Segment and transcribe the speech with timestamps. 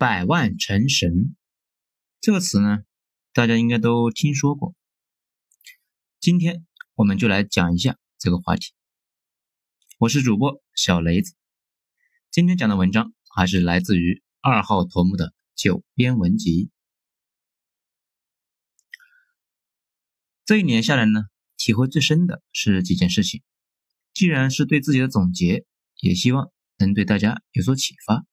[0.00, 1.36] 百万成神
[2.22, 2.84] 这个词呢，
[3.34, 4.74] 大家应该都听说过。
[6.18, 8.72] 今天我们就来讲一下这个话题。
[9.98, 11.34] 我是主播小雷子，
[12.30, 16.70] 今天讲的文章还是来自于二号头目的九编文集。
[20.46, 21.24] 这一年下来呢，
[21.58, 23.42] 体会最深的是几件事情。
[24.14, 28.24] 既然是对自己的总结，也希望能对大家有所启发。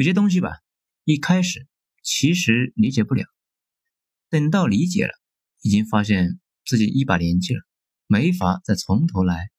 [0.00, 0.62] 有些东西吧，
[1.04, 1.68] 一开始
[2.02, 3.26] 其实理解不了，
[4.30, 5.12] 等到理解了，
[5.60, 7.60] 已经发现自己一把年纪了，
[8.06, 9.50] 没法再从头来。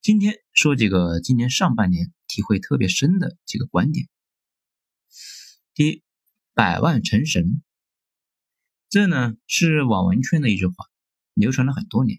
[0.00, 4.08] 今天说几个今年上半年体会特别深的几个观点。
[5.72, 6.02] 第一，
[6.52, 7.62] 百万成神，
[8.88, 10.74] 这呢是网文圈的一句话，
[11.34, 12.18] 流传了很多年，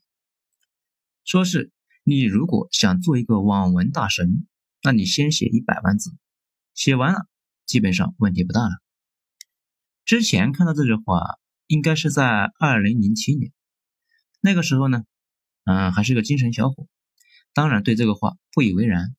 [1.25, 1.73] 说是
[2.05, 4.47] 你如果想做一个网文大神，
[4.81, 6.15] 那你先写一百万字。
[6.73, 7.27] 写完了，
[7.65, 8.71] 基本上问题不大了。
[10.05, 13.51] 之前看到这句话，应该是在二零零七年，
[14.41, 15.03] 那个时候呢，
[15.65, 16.87] 嗯，还是个精神小伙，
[17.53, 19.15] 当然对这个话不以为然。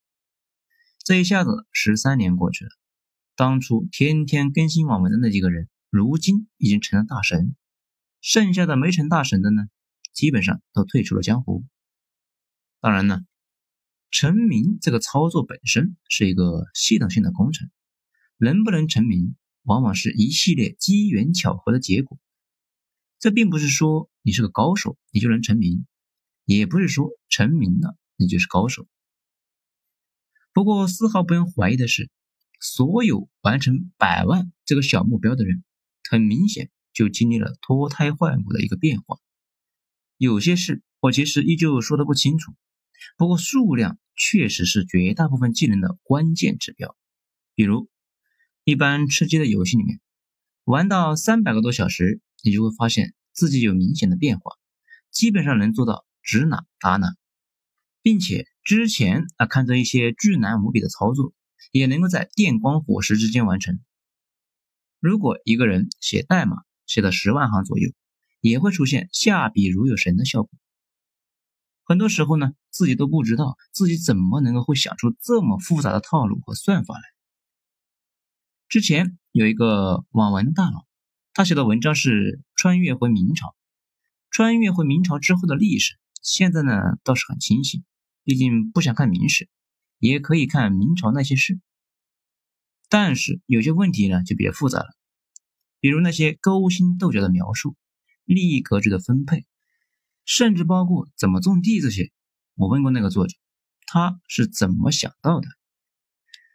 [1.05, 2.71] 这一下子十三年过去了，
[3.37, 7.55] 当初天天更新网文的那几个人，如今已经成了大神，
[8.21, 9.63] 剩下的没成大神的呢，
[10.13, 11.65] 基本上都退出了江湖。
[12.81, 13.21] 当然呢。
[14.15, 17.69] 成名这个操作本身是一个系统性的工程，
[18.37, 19.35] 能不能成名，
[19.65, 22.17] 往往是一系列机缘巧合的结果。
[23.19, 25.85] 这并不是说你是个高手，你就能成名，
[26.45, 28.87] 也不是说成名了你就是高手。
[30.53, 32.09] 不过丝毫不用怀疑的是，
[32.61, 35.65] 所有完成百万这个小目标的人，
[36.09, 39.19] 很明显就经历了脱胎换骨的一个变化。
[40.19, 42.55] 有些事我其实依旧说的不清楚。
[43.17, 46.97] 不过数量确实是绝大部分技能的关键指标。
[47.55, 47.89] 比如，
[48.65, 50.01] 一般吃鸡的游戏里面，
[50.65, 54.53] 玩到三百个多小时，你就会发现自己有明显的变化，
[55.11, 57.15] 基本上能做到指哪打哪，
[58.03, 61.33] 并且之前啊看着一些巨难无比的操作，
[61.71, 63.79] 也能够在电光火石之间完成。
[65.01, 66.57] 如果一个人写代码
[66.87, 67.93] 写到十万行左右，
[68.41, 70.51] 也会出现下笔如有神的效果。
[71.87, 77.03] 很多时候呢，自己都不知道自己怎么能够会想出这么复杂的套路和算法来。
[78.69, 80.87] 之前有一个网文大佬，
[81.35, 83.55] 他写的文章是穿越回明朝，
[84.31, 86.73] 穿越回明朝之后的历史，现在呢
[87.05, 87.85] 倒是很清晰，
[88.25, 89.51] 毕竟不想看明史，
[89.99, 91.61] 也可以看明朝那些事。
[92.89, 94.87] 但是有些问题呢就比较复杂了，
[95.81, 97.77] 比如那些勾心斗角的描述，
[98.25, 99.45] 利益格局的分配。
[100.25, 102.13] 甚至包括怎么种地这些，
[102.55, 103.37] 我问过那个作者，
[103.87, 105.49] 他是怎么想到的？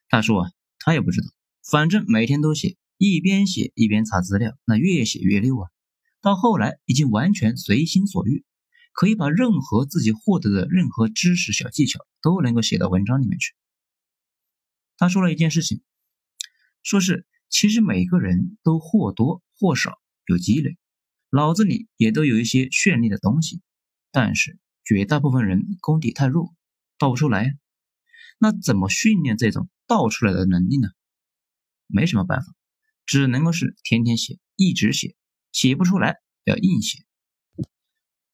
[0.08, 1.28] 他说啊，他也不知道，
[1.64, 5.70] 反正每天都写，一边写一边查资料，那越写越溜啊。
[6.22, 8.44] 到后来已经完全随心所欲，
[8.92, 13.54] 可以把任何自己获得的任何知识小技巧都能够写到文章里面去。
[14.98, 15.82] 他说了一件事情，
[16.84, 20.78] 说是其实每个人都或多或少有积累。
[21.32, 23.62] 脑子里也都有一些绚丽的东西，
[24.12, 26.56] 但是绝大部分人功底太弱，
[26.98, 27.58] 倒不出来。
[28.40, 30.88] 那怎么训练这种倒出来的能力呢？
[31.86, 32.48] 没什么办法，
[33.06, 35.16] 只能够是天天写，一直写，
[35.52, 37.04] 写不出来要硬写。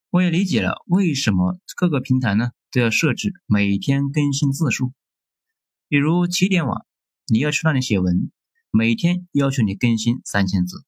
[0.09, 4.93] 我也理解了为什么各个平台呢都要设置每天更新字数，
[5.89, 6.85] 比如起点网，
[7.27, 8.31] 你要去那里写文，
[8.71, 10.85] 每天要求你更新三千字。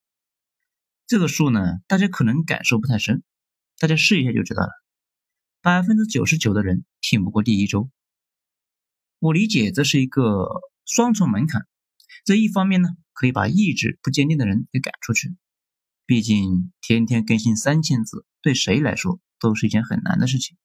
[1.08, 3.24] 这个数呢，大家可能感受不太深，
[3.80, 4.70] 大家试一下就知道了。
[5.62, 7.90] 百分之九十九的人挺不过第一周。
[9.20, 10.50] 我理解这是一个
[10.86, 11.66] 双重门槛。
[12.26, 15.34] 这一方面呢，可以把意志不坚定的人给赶出去。
[16.06, 20.58] 毕竟天天更新三千字，对谁来说都是一件很难的事情。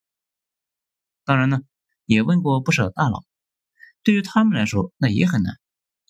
[1.25, 1.63] 当然呢，
[2.05, 3.25] 也问过不少大佬，
[4.03, 5.61] 对于他们来说那也很难，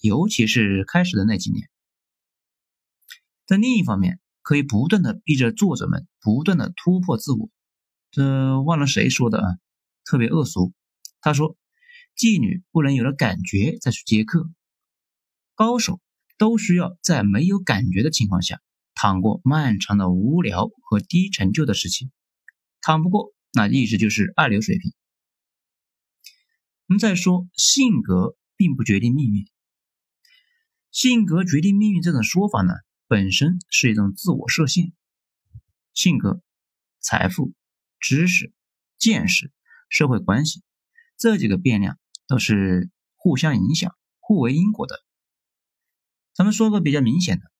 [0.00, 1.68] 尤其是开始的那几年。
[3.44, 7.48] 在另一方面，可以不断的逼着作者们不断的突破自我。
[8.10, 9.58] 这忘了谁说的啊？
[10.04, 10.72] 特别恶俗。
[11.20, 11.56] 他说
[12.18, 14.50] ：“妓女不能有了感觉再去接客，
[15.54, 16.00] 高手
[16.36, 18.60] 都需要在没有感觉的情况下，
[18.94, 22.10] 躺过漫长的无聊和低成就的时期。
[22.80, 24.92] 躺不过，那一直就是二流水平。”
[26.88, 29.46] 我们再说，性格并不决定命运。
[30.90, 32.74] 性格决定命运这种说法呢？
[33.12, 34.94] 本身是一种自我设限，
[35.92, 36.40] 性格、
[36.98, 37.52] 财富、
[38.00, 38.54] 知识、
[38.96, 39.52] 见识、
[39.90, 40.62] 社会关系
[41.18, 45.04] 这几个变量都是互相影响、互为因果的，
[46.32, 47.52] 咱们说个比较明显的，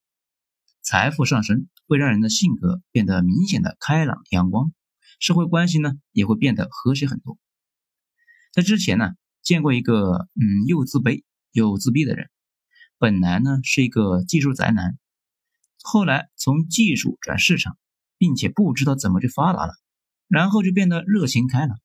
[0.81, 4.73] 财富上升会让人的性格变得明显的开朗阳光，
[5.19, 7.37] 社会关系呢也会变得和谐很多。
[8.51, 9.11] 在之前呢，
[9.43, 12.31] 见过一个嗯又自卑又自闭的人，
[12.97, 14.97] 本来呢是一个技术宅男，
[15.83, 17.77] 后来从技术转市场，
[18.17, 19.73] 并且不知道怎么去发达了，
[20.27, 21.79] 然后就变得热情开朗。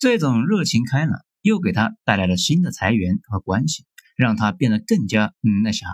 [0.00, 3.84] 这种热情开朗又给他带来了新的财源和关系。
[4.14, 5.86] 让他变得更加嗯那啥。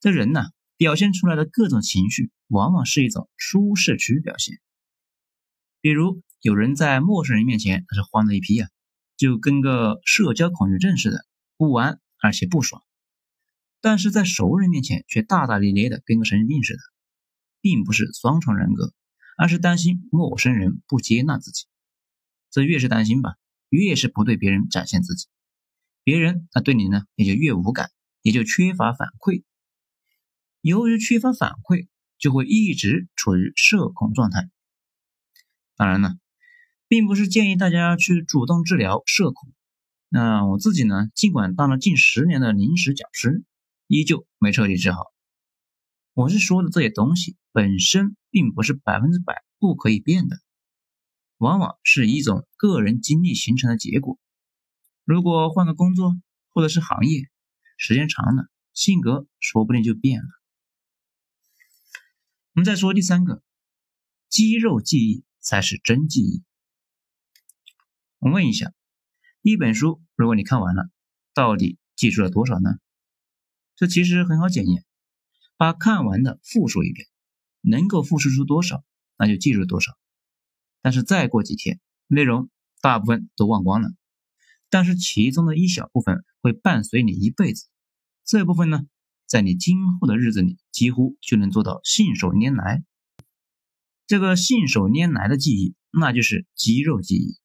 [0.00, 0.46] 这人呢，
[0.76, 4.58] 表现出来的各种情绪，往往是一种舒适区表现。
[5.80, 8.68] 比如有人在陌生人面前他是慌的一批啊，
[9.16, 11.24] 就跟个社交恐惧症似的，
[11.56, 12.82] 不安而且不爽；
[13.80, 16.80] 但是在熟人面前却大大咧咧的，跟个神经病似的，
[17.60, 18.92] 并不是双重人格，
[19.36, 21.66] 而是担心陌生人不接纳自己。
[22.50, 23.36] 这越是担心吧，
[23.68, 25.26] 越是不对别人展现自己。
[26.02, 27.90] 别人那对你呢也就越无感，
[28.22, 29.44] 也就缺乏反馈。
[30.60, 31.86] 由于缺乏反馈，
[32.18, 34.50] 就会一直处于社恐状态。
[35.76, 36.18] 当然呢，
[36.88, 39.52] 并不是建议大家去主动治疗社恐。
[40.08, 43.44] 那我自己呢，尽管当了近十年的临时讲师，
[43.88, 45.12] 依旧没彻底治好。
[46.12, 50.36] 我是说的这些东西本身并不是百分之百不可以变的，
[51.38, 54.18] 往往是一种个人经历形成的结果。
[55.04, 56.12] 如果换个工作
[56.50, 57.30] 或者是行业，
[57.78, 60.28] 时间长了，性格说不定就变了。
[62.52, 63.42] 我们再说第三个，
[64.28, 66.44] 肌肉记忆才是真记忆。
[68.18, 68.74] 我问一下，
[69.40, 70.90] 一本书如果你看完了，
[71.32, 72.78] 到底记住了多少呢？
[73.78, 74.84] 这其实很好检验，
[75.56, 77.06] 把看完的复述一遍，
[77.60, 78.82] 能够复述出多少，
[79.16, 79.96] 那就记住多少。
[80.82, 81.78] 但是再过几天，
[82.08, 83.90] 内容大部分都忘光了。
[84.68, 87.68] 但是其中的一小部分会伴随你一辈子，
[88.24, 88.80] 这部分呢，
[89.26, 92.82] 在你今后的日子里几乎就能做到信手拈来。
[94.08, 97.38] 这个信手拈来的记忆，那就是肌肉记忆。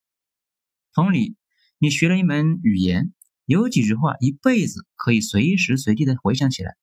[0.94, 1.38] 同理，
[1.78, 3.14] 你学了一门语言，
[3.46, 6.76] 有几句话一辈子可以随时随地的回想起来。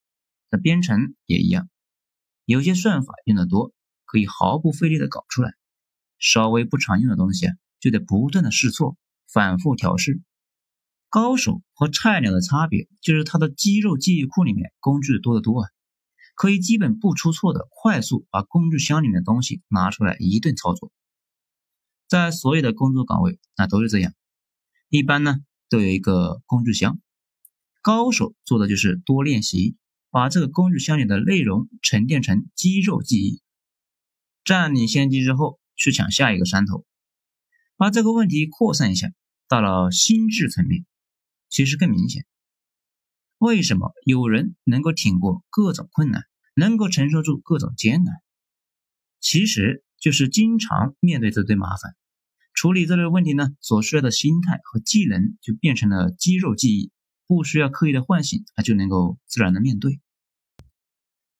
[0.50, 1.68] 那编程也一样，
[2.44, 3.72] 有些算法用的多，
[4.04, 5.50] 可以毫不费力的搞出来；
[6.18, 8.96] 稍微不常用的东西啊，就得不断的试错，
[9.32, 10.20] 反复调试。
[11.08, 15.68] 高手和菜鸟的差别就是他的肌肉记忆库里面工具多得多啊，
[16.34, 20.92] 可以基本不出错的快速把工具箱里面的东西拿出来一顿操作。
[22.08, 24.12] 在所有的工作岗位那都是这样，
[24.88, 25.38] 一般呢
[25.70, 27.00] 都有一个工具箱，
[27.80, 29.76] 高手做的就是多练习，
[30.10, 33.40] 把这个工具箱里的内容沉淀成肌肉记忆，
[34.44, 36.84] 占领先机之后去抢下一个山头，
[37.76, 39.12] 把这个问题扩散一下
[39.48, 40.84] 到了心智层面。
[41.48, 42.26] 其实更明显，
[43.38, 46.24] 为什么有人能够挺过各种困难，
[46.54, 48.16] 能够承受住各种艰难？
[49.20, 51.94] 其实就是经常面对这堆麻烦，
[52.60, 56.92] 处理这类问题呢，所需要的心态和技能就变成了肌肉记忆，
[57.26, 59.98] 不需要刻意的唤醒，它就能够自然的面对。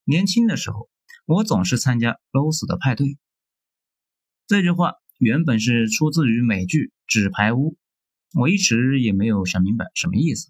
[0.03, 0.89] 年轻的时候，
[1.27, 3.19] 我总是参加 loss 的派对，
[4.47, 7.77] 这句话原本是出自于美剧《纸牌屋》。
[8.41, 10.49] 我一直也没有想明白什么意思，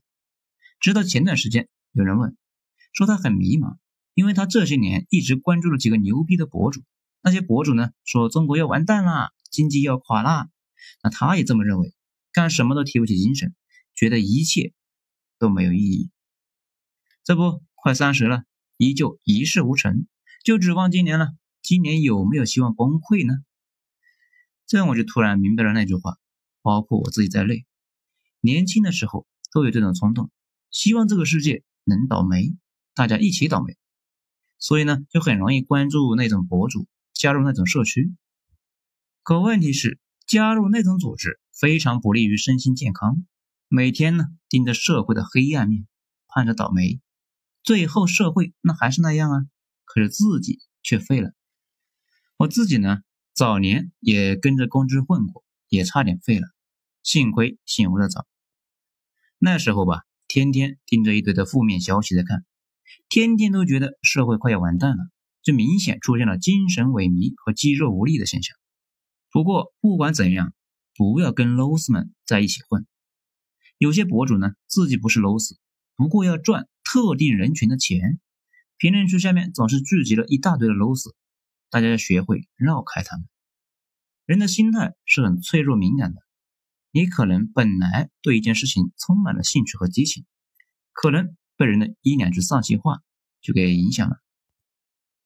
[0.79, 2.37] 直到前段时间有人问，
[2.93, 3.75] 说他很迷茫，
[4.13, 6.81] 因为他这些年一直关注了几个牛逼的博主，
[7.21, 10.47] 那些博主呢说中国要完蛋啦，经济要垮啦，
[11.03, 11.93] 那他也这么认为，
[12.31, 13.55] 干什么都提不起精神，
[13.95, 14.73] 觉得一切
[15.39, 16.11] 都没有意义。
[17.23, 18.43] 这不，快三十了，
[18.77, 20.07] 依旧一事无成，
[20.43, 21.29] 就指望今年了，
[21.61, 23.33] 今年有没有希望崩溃呢？
[24.65, 26.17] 这样我就突然明白了那句话，
[26.61, 27.65] 包括我自己在内。
[28.39, 30.31] 年轻的时候都有这种冲动，
[30.71, 32.55] 希望这个世界能倒霉，
[32.95, 33.77] 大家一起倒霉，
[34.57, 38.15] 所以呢，就很容易关注那种博主，加入那种社区。
[39.23, 39.99] 可问题是，
[40.31, 43.25] 加入那种组织非常不利于身心健康，
[43.67, 45.85] 每天呢盯着社会的黑暗面，
[46.29, 47.01] 盼着倒霉，
[47.63, 49.41] 最后社会那还是那样啊，
[49.83, 51.33] 可是自己却废了。
[52.37, 52.99] 我自己呢，
[53.33, 56.47] 早年也跟着公知混过，也差点废了，
[57.03, 58.25] 幸亏醒悟的早。
[59.37, 62.45] 那时候吧，天天盯着一堆的负面消息在看，
[63.09, 65.09] 天天都觉得社会快要完蛋了，
[65.43, 68.55] 就明显出现了精神萎靡和肌肉无力的现象。
[69.31, 70.53] 不过不管怎样，
[70.93, 72.85] 不要跟 loss 们在一起混。
[73.77, 75.55] 有些博主呢，自己不是 loss，
[75.95, 78.19] 不过要赚特定人群的钱，
[78.77, 81.13] 评论区下面总是聚集了一大堆的 loss，
[81.69, 83.25] 大家要学会绕开他们。
[84.25, 86.21] 人的心态是很脆弱敏感的。
[86.91, 90.25] 你可能本来对一件事情充满了兴趣和激情，
[90.91, 92.99] 可能被人的一两句丧气话
[93.41, 94.17] 就给影响了。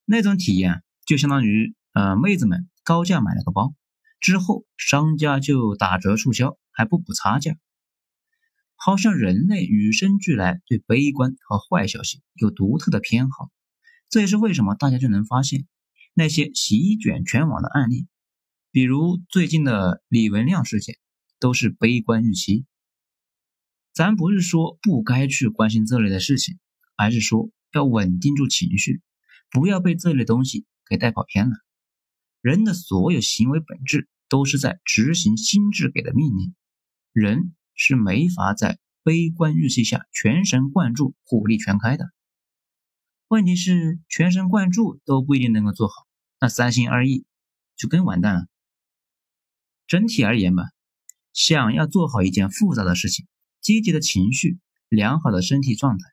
[0.05, 3.73] 那种体验就相当于，呃，妹子们高价买了个包，
[4.19, 7.55] 之后商家就打折促销，还不补差价。
[8.77, 13.49] 好像人类与生俱来对悲观和坏消息有独特的偏好，
[14.09, 15.65] 这也是为什么大家就能发现
[16.13, 18.07] 那些席卷全网的案例，
[18.71, 20.97] 比如最近的李文亮事件，
[21.39, 22.65] 都是悲观预期。
[23.93, 26.59] 咱不是说不该去关心这类的事情，
[26.97, 29.01] 而是说要稳定住情绪，
[29.49, 31.55] 不要被这类东西给带跑偏了。
[32.45, 36.53] 人的所有行为本质都是在执行心智给的命令，
[37.11, 37.55] 人。
[37.77, 42.05] 是没法在悲观预期下全神贯注、火力全开的。
[43.27, 45.93] 问题是，全神贯注都不一定能够做好，
[46.39, 47.25] 那三心二意
[47.75, 48.45] 就更完蛋了。
[49.87, 50.63] 整体而言吧，
[51.33, 53.27] 想要做好一件复杂的事情，
[53.59, 56.05] 积极的情绪、良好的身体状态、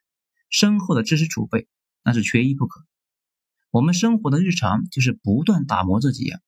[0.51, 1.69] 深厚的知识储备，
[2.03, 2.85] 那是缺一不可。
[3.73, 6.43] 我们生活的日常就是不断打磨这几样，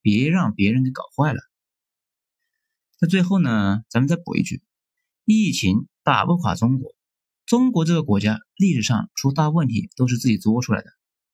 [0.00, 1.40] 别让别人给搞坏了。
[3.00, 4.62] 那最后呢，咱们再补一句：
[5.24, 6.94] 疫情打不垮中国。
[7.46, 10.86] 中国这个国家历史上出大问题都是自己作出来的，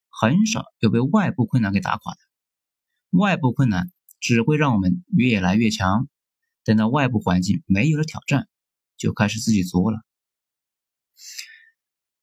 [0.08, 2.20] 很少有被外部困难给打垮的。
[3.10, 6.08] 外部困难只会让我们越来越强，
[6.64, 8.48] 等到外部环境没有了挑战，
[8.96, 10.00] 就开始自己作了。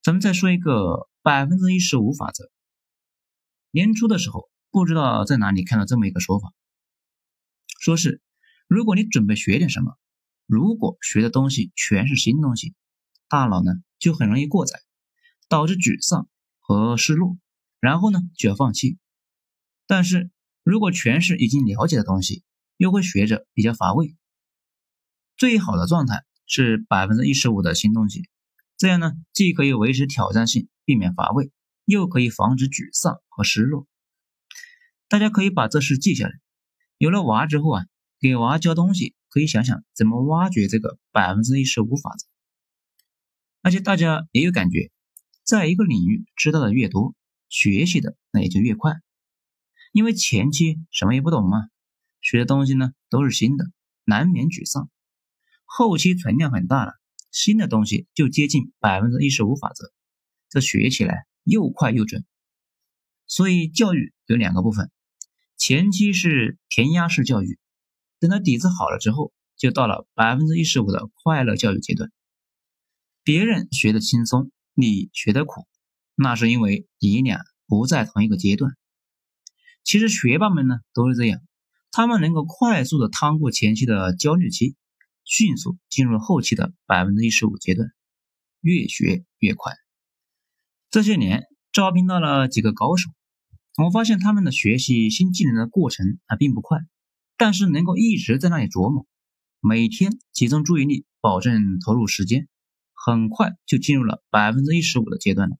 [0.01, 2.50] 咱们再说一个百分之一十五法则。
[3.72, 6.54] 年初的时候，不知道在哪里看到这么一个说法，
[7.80, 8.22] 说是。
[8.68, 9.98] 如果你准备学点什么，
[10.46, 12.74] 如果学的东西全是新东西，
[13.28, 14.80] 大脑呢就很容易过载，
[15.50, 16.30] 导致沮丧
[16.62, 17.38] 和失落，
[17.82, 18.98] 然后呢就要放弃。
[19.88, 20.32] 但是
[20.63, 22.44] 如果全是已经了解的东西，
[22.78, 24.16] 又会学着比较乏味。
[25.36, 28.30] 最好的状态是百分之一十五的新东西，
[28.78, 31.51] 这样呢既可以维持挑战性，避免乏味，
[31.86, 33.88] 又可以防止沮丧和失落。
[35.08, 36.34] 大家可以把这事记下来，
[36.98, 37.86] 有了娃之后啊。
[38.24, 42.28] 给娃教东西，可以想想怎么挖掘这个百分之一十五法则。
[43.64, 44.92] 而且大家也有感觉，
[45.44, 47.16] 在一个领域知道的越多，
[47.50, 48.94] 学习的那也就越快。
[49.92, 51.68] 因为前期什么也不懂嘛，
[52.22, 53.72] 学的东西呢都是新的，
[54.04, 54.88] 难免沮丧。
[55.66, 56.94] 后期存量很大了，
[57.32, 59.92] 新的东西就接近百分之一十五法则，
[60.48, 62.26] 这学起来又快又准。
[63.28, 64.92] 所以教育有两个部分，
[65.58, 67.58] 前期是填鸭式教育。
[68.20, 72.12] 等到底子好了之后，就到了百分之一十五的快乐教育阶段。
[73.24, 75.66] 别人学的轻松，你学的苦，
[76.16, 78.74] 那是因为你俩不在同一个阶段。
[79.84, 81.42] 其实学霸们呢都是这样，
[81.92, 84.76] 他们能够快速的趟过前期的焦虑期，
[85.24, 87.90] 迅速进入后期的百分之一十五阶段，
[88.62, 89.74] 越学越快。
[90.92, 93.10] 这些年招聘到了几个高手，
[93.82, 96.80] 我发现他们的学习新技能的过程还并不快。
[97.38, 99.08] 但是能够一直在那里琢磨，
[99.62, 102.50] 每天集中注意力，保证投入时间，
[102.94, 105.56] 很快就进入了百分之一十五的阶段了。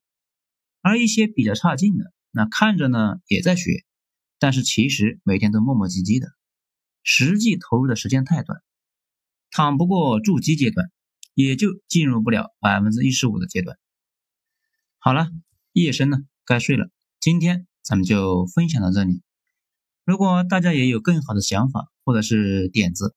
[0.82, 3.86] 而一些比较差劲的，那看着呢也在学，
[4.38, 6.28] 但是其实每天都磨磨唧唧的，
[7.02, 8.60] 实际投入的时间太短，
[9.50, 10.90] 躺不过筑基阶段，
[11.32, 13.78] 也就进入不了百分之一十五的阶段。
[15.04, 15.26] 好了，
[15.72, 19.20] 夜深了，该睡了，今天咱们就分享到这里。
[20.04, 23.16] 如果大家也有更好的想法或者是点子，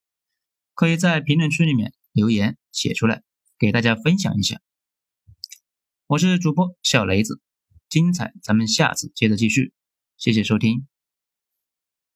[0.74, 3.22] 可以在评论区里面留言写出来，
[3.60, 4.60] 给大家分享一下。
[6.08, 7.40] 我是主播小雷子，
[7.88, 9.72] 精彩咱们下次接着继续，
[10.18, 10.88] 谢谢收听。